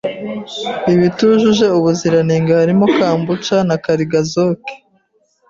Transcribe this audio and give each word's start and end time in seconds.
ibitujuje 0.93 1.65
ubuziranenge 1.77 2.51
harimo 2.59 2.85
kambucha 2.97 3.57
na 3.69 3.75
Kargazok 3.83 4.59